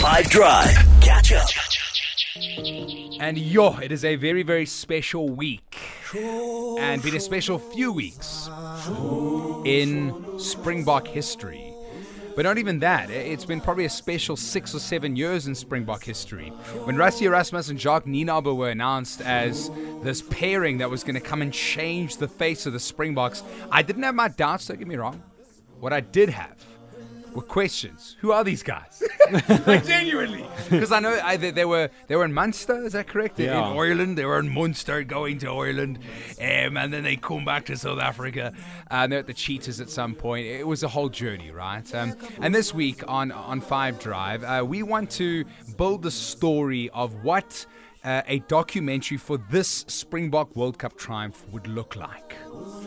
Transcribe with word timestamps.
5 0.00 0.30
Drive. 0.30 0.70
Catch 1.02 1.32
up. 1.34 1.46
And 3.20 3.36
yo, 3.36 3.76
it 3.76 3.92
is 3.92 4.02
a 4.02 4.16
very, 4.16 4.42
very 4.42 4.64
special 4.64 5.28
week. 5.28 5.76
And 6.16 7.02
been 7.02 7.16
a 7.16 7.20
special 7.20 7.58
few 7.58 7.92
weeks 7.92 8.48
in 9.66 10.38
Springbok 10.38 11.06
history. 11.06 11.74
But 12.34 12.44
not 12.46 12.56
even 12.56 12.78
that. 12.78 13.10
Eh, 13.10 13.12
it's 13.12 13.44
been 13.44 13.60
probably 13.60 13.84
a 13.84 13.90
special 13.90 14.36
six 14.36 14.74
or 14.74 14.78
seven 14.78 15.16
years 15.16 15.46
in 15.46 15.54
Springbok 15.54 16.02
history. 16.02 16.48
When 16.84 16.96
Rassie 16.96 17.26
Erasmus 17.26 17.68
and 17.68 17.78
Jacques 17.78 18.06
Nienaber 18.06 18.56
were 18.56 18.70
announced 18.70 19.20
as 19.20 19.70
this 20.02 20.22
pairing 20.22 20.78
that 20.78 20.88
was 20.88 21.04
going 21.04 21.16
to 21.16 21.20
come 21.20 21.42
and 21.42 21.52
change 21.52 22.16
the 22.16 22.28
face 22.28 22.64
of 22.64 22.72
the 22.72 22.80
Springboks, 22.80 23.42
I 23.70 23.82
didn't 23.82 24.04
have 24.04 24.14
my 24.14 24.28
doubts, 24.28 24.66
don't 24.66 24.78
get 24.78 24.88
me 24.88 24.96
wrong. 24.96 25.22
What 25.78 25.92
I 25.92 26.00
did 26.00 26.30
have 26.30 26.56
were 27.34 27.42
questions. 27.42 28.16
Who 28.20 28.32
are 28.32 28.44
these 28.44 28.62
guys? 28.62 29.02
like 29.66 29.84
genuinely, 29.96 30.44
because 30.68 30.92
I 30.92 31.00
know 31.00 31.18
I, 31.22 31.36
they, 31.36 31.50
they 31.50 31.64
were 31.64 31.90
they 32.06 32.16
were 32.16 32.24
in 32.24 32.32
Munster. 32.32 32.84
Is 32.84 32.92
that 32.92 33.08
correct? 33.08 33.38
In- 33.40 33.46
Yeah. 33.46 33.70
In 33.72 33.78
Ireland, 33.78 34.18
they 34.18 34.24
were 34.24 34.38
in 34.38 34.48
Munster, 34.48 35.02
going 35.04 35.38
to 35.40 35.48
Ireland, 35.50 35.98
um, 36.40 36.76
and 36.76 36.92
then 36.92 37.02
they 37.04 37.16
come 37.16 37.44
back 37.44 37.66
to 37.66 37.76
South 37.76 38.00
Africa, 38.00 38.52
and 38.90 39.12
they're 39.12 39.20
at 39.20 39.26
the 39.26 39.34
Cheetahs 39.34 39.80
at 39.80 39.90
some 39.90 40.14
point. 40.14 40.46
It 40.46 40.66
was 40.66 40.82
a 40.82 40.88
whole 40.88 41.08
journey, 41.08 41.50
right? 41.50 41.94
Um, 41.94 42.14
and 42.40 42.54
this 42.54 42.74
week 42.74 43.02
on 43.08 43.32
on 43.32 43.60
Five 43.60 43.98
Drive, 43.98 44.44
uh, 44.44 44.64
we 44.66 44.82
want 44.82 45.10
to 45.12 45.44
build 45.76 46.02
the 46.02 46.10
story 46.10 46.90
of 46.90 47.24
what. 47.24 47.66
Uh, 48.02 48.22
a 48.28 48.38
documentary 48.48 49.18
for 49.18 49.36
this 49.50 49.84
Springbok 49.86 50.56
World 50.56 50.78
Cup 50.78 50.96
triumph 50.96 51.44
would 51.52 51.66
look 51.66 51.96
like. 51.96 52.34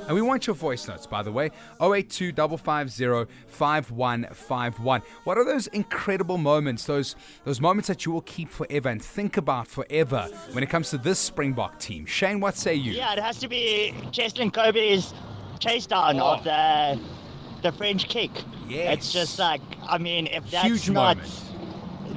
And 0.07 0.15
we 0.15 0.23
want 0.23 0.47
your 0.47 0.55
voice 0.55 0.87
notes, 0.87 1.05
by 1.05 1.21
the 1.21 1.31
way. 1.31 1.51
082 1.79 2.33
5151. 2.33 5.01
What 5.23 5.37
are 5.37 5.45
those 5.45 5.67
incredible 5.67 6.39
moments, 6.39 6.85
those, 6.85 7.15
those 7.45 7.61
moments 7.61 7.87
that 7.89 8.07
you 8.07 8.11
will 8.11 8.21
keep 8.21 8.49
forever 8.49 8.89
and 8.89 8.99
think 8.99 9.37
about 9.37 9.67
forever 9.67 10.27
when 10.53 10.63
it 10.63 10.69
comes 10.71 10.89
to 10.89 10.97
this 10.97 11.19
Springbok 11.19 11.77
team? 11.79 12.07
Shane, 12.07 12.39
what 12.39 12.57
say 12.57 12.73
you? 12.73 12.93
Yeah, 12.93 13.13
it 13.13 13.19
has 13.19 13.37
to 13.39 13.47
be 13.47 13.93
Cheslin 14.11 14.51
Kolbe's 14.51 15.13
chase 15.59 15.85
down 15.85 16.19
Oh. 16.19 16.37
of 16.37 16.43
the 16.43 16.99
the 17.61 17.71
French 17.71 18.09
kick. 18.09 18.31
Yes. 18.67 18.97
It's 18.97 19.13
just 19.13 19.37
like 19.39 19.61
I 19.87 19.97
mean, 19.99 20.25
if 20.27 20.49
that's 20.51 20.65
Huge 20.67 20.89
not 20.89 21.17
moment. 21.17 21.33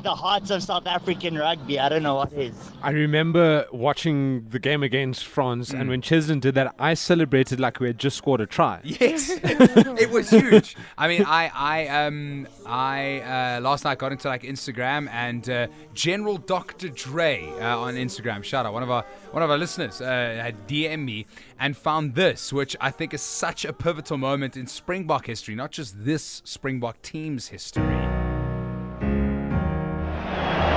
The 0.02 0.14
hearts 0.14 0.50
of 0.50 0.62
South 0.62 0.86
African 0.86 1.36
rugby, 1.36 1.78
I 1.80 1.88
don't 1.88 2.02
know 2.02 2.16
what 2.16 2.32
is. 2.32 2.54
I 2.82 2.90
remember 2.90 3.66
watching 3.72 4.46
the 4.48 4.58
game 4.58 4.82
against 4.82 5.24
France, 5.26 5.70
Mm. 5.70 5.80
and 5.80 5.88
when 5.90 6.02
Cheslin 6.02 6.40
did 6.40 6.54
that, 6.54 6.74
I 6.78 6.94
celebrated 6.94 7.58
like 7.60 7.80
we 7.80 7.86
had 7.88 7.98
just 7.98 8.16
scored 8.16 8.40
a 8.40 8.46
try. 8.46 8.80
Yes, 8.84 9.30
it 9.42 10.10
was 10.10 10.30
huge. 10.30 10.76
I 10.96 11.08
mean, 11.08 11.24
I, 11.26 11.50
I, 11.54 11.88
um, 12.06 12.46
I 12.66 13.20
uh, 13.20 13.60
last 13.60 13.84
night 13.84 13.98
got 13.98 14.12
into 14.12 14.28
like 14.28 14.42
Instagram 14.42 15.08
and 15.10 15.48
uh, 15.48 15.66
General 15.94 16.36
Dr. 16.38 16.88
Dre 16.88 17.48
uh, 17.60 17.78
on 17.78 17.94
Instagram. 17.94 18.44
Shout 18.44 18.66
out 18.66 18.72
one 18.72 18.82
of 18.82 18.90
our 18.90 19.04
one 19.32 19.42
of 19.42 19.50
our 19.50 19.58
listeners 19.58 20.00
uh, 20.00 20.04
had 20.06 20.66
DM 20.68 21.04
me 21.04 21.26
and 21.58 21.76
found 21.76 22.14
this, 22.14 22.52
which 22.52 22.76
I 22.80 22.90
think 22.90 23.12
is 23.14 23.22
such 23.22 23.64
a 23.64 23.72
pivotal 23.72 24.18
moment 24.18 24.56
in 24.56 24.66
Springbok 24.66 25.26
history, 25.26 25.54
not 25.54 25.70
just 25.72 26.04
this 26.04 26.42
Springbok 26.44 27.00
team's 27.02 27.48
history. 27.48 28.15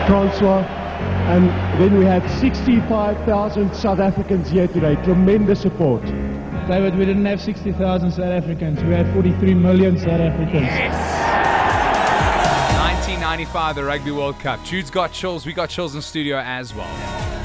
Francois. 0.10 0.66
And 1.30 1.48
then 1.80 2.00
we 2.00 2.04
had 2.04 2.28
65,000 2.42 3.76
South 3.76 4.00
Africans 4.00 4.50
here 4.50 4.68
today. 4.68 4.96
Tremendous 5.04 5.62
support. 5.62 6.04
David, 6.68 6.98
we 6.98 7.06
didn't 7.06 7.26
have 7.26 7.40
60,000 7.40 8.12
South 8.12 8.20
Africans. 8.20 8.84
We 8.84 8.94
had 8.94 9.14
43 9.14 9.54
million 9.54 10.00
South 10.00 10.20
Africans. 10.20 10.64
Yes! 10.64 10.96
1995, 12.76 13.76
the 13.76 13.84
Rugby 13.84 14.12
World 14.12 14.40
Cup. 14.40 14.64
Jude's 14.66 14.90
got 14.90 15.14
chills. 15.14 15.46
We 15.46 15.54
got 15.54 15.70
chills 15.70 15.94
in 15.94 16.02
studio 16.02 16.40
as 16.40 16.74
well. 16.74 17.39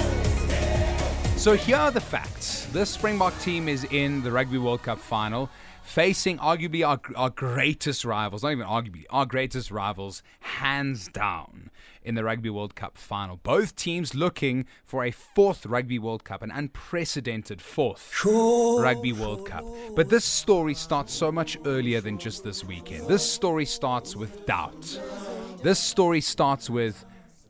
So 1.36 1.54
here 1.54 1.77
are 1.77 1.90
the 1.90 2.00
facts. 2.00 2.64
This 2.72 2.88
Springbok 2.88 3.38
team 3.40 3.68
is 3.68 3.84
in 3.84 4.22
the 4.22 4.32
Rugby 4.32 4.56
World 4.56 4.82
Cup 4.82 4.98
final, 4.98 5.50
facing 5.82 6.38
arguably 6.38 6.86
our, 6.86 6.98
our 7.16 7.28
greatest 7.28 8.04
rivals, 8.06 8.42
not 8.42 8.53
even 8.53 8.66
arguably, 8.66 9.04
our 9.10 9.26
greatest 9.26 9.70
rivals, 9.70 10.22
hands 10.41 11.09
down, 11.09 11.70
in 12.03 12.14
the 12.14 12.25
Rugby 12.25 12.48
World 12.48 12.75
Cup 12.75 12.97
final. 12.97 13.36
Both 13.42 13.76
teams 13.76 14.14
looking 14.14 14.64
for 14.84 15.04
a 15.04 15.10
fourth 15.10 15.66
Rugby 15.66 15.98
World 15.98 16.25
Cup, 16.25 16.41
an 16.41 16.50
unprecedented 16.50 17.60
fourth 17.60 18.25
Rugby 18.25 19.12
World 19.12 19.47
Cup. 19.47 19.64
But 19.94 20.09
this 20.09 20.25
story 20.25 20.75
starts 20.75 21.12
so 21.12 21.30
much 21.30 21.59
earlier 21.66 22.00
than 22.00 22.19
just 22.19 22.42
this 22.42 22.64
weekend. 22.64 23.06
This 23.06 23.28
story 23.28 23.66
starts 23.66 24.16
with 24.16 24.47
doubt. 24.47 24.98
This 25.62 25.78
story 25.78 26.22
starts 26.22 26.70
with 26.70 27.04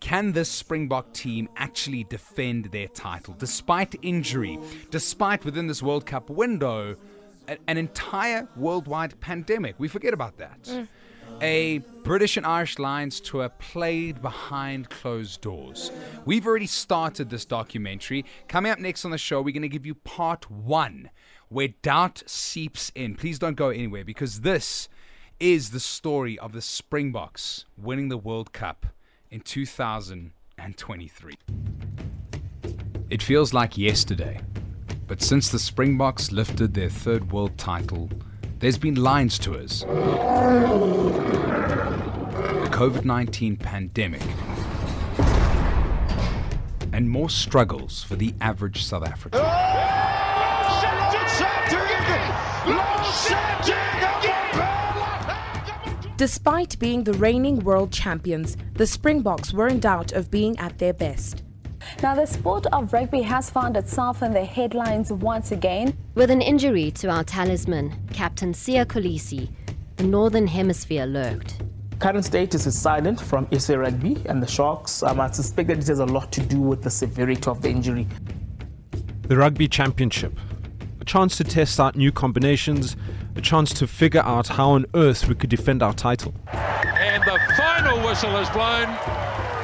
can 0.05 0.33
this 0.33 0.51
Springbok 0.51 1.15
team 1.15 1.49
actually 1.57 2.05
defend 2.05 2.67
their 2.67 2.89
title 2.89 3.35
despite 3.39 3.95
injury, 4.03 4.59
despite 4.91 5.47
within 5.47 5.67
this 5.67 5.83
World 5.83 6.05
Cup 6.05 6.29
window, 6.29 6.95
a- 7.49 7.57
an 7.67 7.79
entire 7.79 8.47
worldwide 8.55 9.19
pandemic? 9.21 9.77
We 9.79 9.89
forget 9.89 10.13
about 10.13 10.37
that. 10.37 10.63
Mm. 10.65 10.89
A 11.41 11.79
British 12.03 12.37
and 12.37 12.45
Irish 12.45 12.79
Lions 12.79 13.19
tour 13.19 13.49
played 13.49 14.21
behind 14.21 14.91
closed 14.91 15.41
doors. 15.41 15.91
We've 16.27 16.47
already 16.47 16.67
started 16.67 17.31
this 17.31 17.47
documentary. 17.47 18.27
Coming 18.47 18.73
up 18.73 18.79
next 18.79 19.07
on 19.07 19.11
the 19.11 19.17
show, 19.17 19.41
we're 19.41 19.55
going 19.55 19.63
to 19.63 19.69
give 19.69 19.87
you 19.87 19.95
part 19.95 20.51
one, 20.51 21.09
where 21.49 21.69
doubt 21.81 22.23
seeps 22.27 22.93
in. 22.95 23.15
Please 23.15 23.39
don't 23.39 23.57
go 23.57 23.71
anywhere 23.71 24.05
because 24.05 24.43
this 24.43 24.91
is 25.41 25.71
the 25.71 25.81
story 25.81 26.39
of 26.39 26.53
the 26.53 26.61
Springboks 26.61 27.65
winning 27.79 28.11
the 28.11 28.19
World 28.19 28.53
Cup 28.53 28.94
in 29.35 29.41
2023. 29.41 31.35
It 33.11 33.21
feels 33.21 33.53
like 33.53 33.77
yesterday, 33.77 34.41
but 35.09 35.21
since 35.21 35.49
the 35.49 35.59
Springboks 35.59 36.31
lifted 36.31 36.73
their 36.75 36.89
third 36.89 37.33
world 37.33 37.59
title, 37.59 38.09
there's 38.61 38.79
been 38.79 38.95
Lions 38.95 39.37
tours, 39.41 39.81
the 39.81 39.87
COVID 42.71 43.05
19 43.05 43.57
pandemic, 43.57 44.23
and 46.93 47.11
more 47.11 47.29
struggles 47.29 48.05
for 48.05 48.15
the 48.15 48.33
average 48.41 48.85
South 48.85 49.03
African. 49.03 49.41
Despite 56.25 56.79
being 56.79 57.05
the 57.05 57.13
reigning 57.13 57.59
world 57.59 57.93
champions, 57.93 58.57
the 58.77 58.87
Springboks 58.87 59.53
were 59.53 59.69
in 59.69 59.79
doubt 59.79 60.13
of 60.13 60.31
being 60.31 60.59
at 60.59 60.79
their 60.79 60.95
best. 60.95 61.43
Now, 62.03 62.15
the 62.15 62.25
sport 62.25 62.65
of 62.73 62.95
rugby 62.95 63.21
has 63.21 63.51
found 63.51 63.77
itself 63.77 64.23
in 64.23 64.33
the 64.33 64.43
headlines 64.43 65.13
once 65.13 65.53
again. 65.53 65.95
With 66.15 66.31
an 66.31 66.41
injury 66.41 66.91
to 66.93 67.11
our 67.11 67.25
talisman, 67.25 67.93
Captain 68.15 68.55
Siya 68.55 68.87
Kolisi, 68.87 69.51
the 69.97 70.05
Northern 70.05 70.47
Hemisphere 70.47 71.05
lurked. 71.05 71.61
Current 71.99 72.25
status 72.25 72.65
is 72.67 72.81
silent 72.81 73.21
from 73.21 73.47
SA 73.59 73.75
Rugby 73.75 74.17
and 74.25 74.43
the 74.43 74.47
Sharks. 74.47 75.03
Um, 75.03 75.21
I 75.21 75.31
suspect 75.31 75.69
that 75.69 75.77
it 75.77 75.89
has 75.89 75.99
a 75.99 76.07
lot 76.07 76.33
to 76.33 76.41
do 76.41 76.59
with 76.59 76.83
the 76.83 76.91
severity 76.91 77.51
of 77.51 77.61
the 77.61 77.69
injury. 77.69 78.09
The 79.29 79.37
Rugby 79.37 79.69
Championship. 79.69 80.33
A 81.05 81.07
chance 81.07 81.37
to 81.37 81.45
test 81.45 81.79
out 81.79 81.97
new 81.97 82.11
combinations, 82.11 82.97
a 83.37 83.43
chance 83.43 83.75
to 83.75 83.87
figure 83.87 84.23
out 84.23 84.49
how 84.49 84.71
on 84.71 84.87
earth 84.95 85.29
we 85.29 85.35
could 85.35 85.51
defend 85.51 85.83
our 85.83 85.93
title. 85.93 86.33
And 86.49 87.23
the 87.25 87.39
final 87.59 88.03
whistle 88.07 88.35
is 88.39 88.49
blown, 88.49 88.87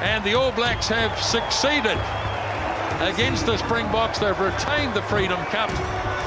and 0.02 0.22
the 0.22 0.34
All 0.34 0.52
Blacks 0.52 0.88
have 0.88 1.18
succeeded 1.18 1.96
against 3.00 3.46
the 3.46 3.56
Springboks. 3.56 4.18
They've 4.18 4.38
retained 4.38 4.92
the 4.92 5.00
Freedom 5.04 5.42
Cup. 5.46 5.70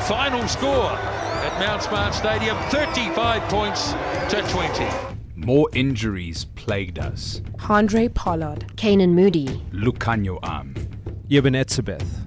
Final 0.07 0.47
score 0.47 0.89
at 0.89 1.59
Mount 1.59 1.83
Smart 1.83 2.15
Stadium 2.15 2.57
35 2.71 3.43
points 3.51 3.91
to 4.31 4.41
20. 4.49 4.89
More 5.35 5.69
injuries 5.73 6.45
plagued 6.55 6.97
us. 6.97 7.43
Handré 7.57 8.11
Pollard, 8.11 8.75
Canan 8.77 9.13
Moodie, 9.13 9.61
Lukhanyo 9.73 10.39
Am. 10.41 10.73
Eben 11.29 11.53
Etzebeth. 11.53 12.22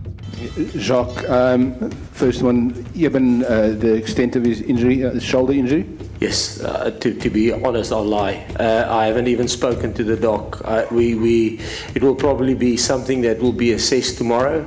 Jacques, 0.79 1.29
um, 1.29 1.91
first 2.13 2.43
one, 2.43 2.87
Eben, 2.95 3.45
uh, 3.45 3.75
the 3.79 3.95
extent 3.95 4.37
of 4.37 4.45
his 4.45 4.61
injury, 4.63 5.05
uh, 5.05 5.19
shoulder 5.19 5.53
injury? 5.53 5.87
Yes, 6.21 6.61
uh, 6.63 6.91
to, 7.01 7.13
to 7.15 7.31
be 7.31 7.53
honest, 7.53 7.93
I'll 7.93 8.03
lie. 8.05 8.47
Uh, 8.59 8.87
I 8.89 9.07
haven't 9.07 9.29
even 9.29 9.49
spoken 9.49 9.93
to 9.95 10.05
the 10.05 10.17
doc. 10.17 10.63
Uh, 10.65 10.87
we, 10.91 11.15
we, 11.15 11.61
it 11.95 12.03
will 12.03 12.15
probably 12.15 12.55
be 12.55 12.77
something 12.77 13.21
that 13.23 13.39
will 13.39 13.53
be 13.53 13.73
assessed 13.73 14.17
tomorrow. 14.17 14.67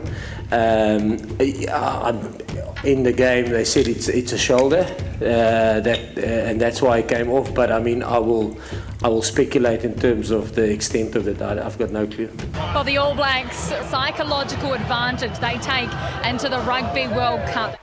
Um, 0.51 1.17
uh, 1.39 2.01
I'm- 2.03 2.37
in 2.85 3.03
the 3.03 3.11
game, 3.11 3.49
they 3.49 3.65
said 3.65 3.89
it's 3.89 4.07
it's 4.07 4.31
a 4.31 4.37
shoulder, 4.37 4.85
uh, 5.21 5.81
that 5.81 6.17
uh, 6.17 6.21
and 6.21 6.61
that's 6.61 6.81
why 6.81 6.99
it 6.99 7.09
came 7.09 7.29
off. 7.29 7.53
But 7.53 7.73
I 7.73 7.79
mean, 7.79 8.01
I 8.03 8.19
will 8.19 8.57
I 9.03 9.09
will 9.09 9.21
speculate 9.21 9.83
in 9.83 9.95
terms 9.99 10.31
of 10.31 10.55
the 10.55 10.63
extent 10.71 11.15
of 11.15 11.27
it. 11.27 11.41
I, 11.41 11.65
I've 11.65 11.77
got 11.77 11.91
no 11.91 12.07
clue. 12.07 12.29
For 12.73 12.85
the 12.85 12.97
All 12.97 13.15
Blacks, 13.15 13.57
psychological 13.89 14.73
advantage 14.73 15.37
they 15.39 15.57
take 15.57 15.89
into 16.25 16.47
the 16.47 16.59
Rugby 16.61 17.07
World 17.07 17.41
Cup. 17.49 17.77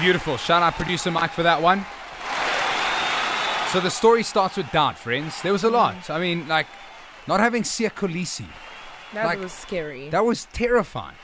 Beautiful. 0.00 0.36
Shout 0.38 0.62
out 0.62 0.74
producer 0.74 1.10
Mike 1.10 1.32
for 1.32 1.42
that 1.42 1.60
one. 1.60 1.84
So 3.72 3.80
the 3.80 3.90
story 3.90 4.22
starts 4.22 4.56
with 4.56 4.70
doubt, 4.72 4.98
friends. 4.98 5.42
There 5.42 5.52
was 5.52 5.64
a 5.64 5.70
lot. 5.70 5.94
Mm. 5.96 6.14
I 6.14 6.20
mean, 6.20 6.48
like, 6.48 6.66
not 7.26 7.40
having 7.40 7.62
Siya 7.62 7.90
Kolisi. 7.90 8.46
That 9.12 9.26
Like, 9.26 9.40
was 9.40 9.52
scary. 9.52 10.08
That 10.08 10.24
was 10.24 10.46
terrifying. 10.52 11.16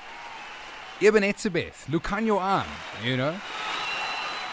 Eben 1.00 1.22
Etzebeth, 1.22 1.86
Lukhanyo 1.86 2.40
Am, 2.40 2.66
you 3.04 3.16
know? 3.16 3.34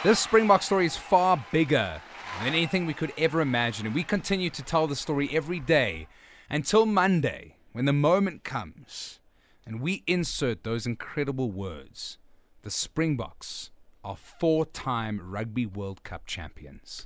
This 0.03 0.19
Springbok 0.19 0.63
story 0.63 0.85
is 0.85 0.95
far 0.95 1.43
bigger 1.51 2.01
than 2.39 2.53
anything 2.53 2.85
we 2.85 2.93
could 2.93 3.11
ever 3.17 3.41
imagine, 3.41 3.85
and 3.85 3.93
we 3.93 4.03
continue 4.03 4.49
to 4.49 4.63
tell 4.63 4.87
the 4.87 4.95
story 4.95 5.29
every 5.31 5.59
day 5.59 6.07
until 6.49 6.85
Monday, 6.85 7.55
when 7.73 7.85
the 7.85 7.93
moment 7.93 8.43
comes 8.43 9.19
and 9.65 9.81
we 9.81 10.03
insert 10.07 10.63
those 10.63 10.87
incredible 10.87 11.51
words. 11.51 12.17
The 12.63 12.71
Springboks 12.71 13.69
are 14.03 14.15
four 14.15 14.65
time 14.65 15.21
Rugby 15.21 15.65
World 15.67 16.03
Cup 16.03 16.25
champions. 16.25 17.05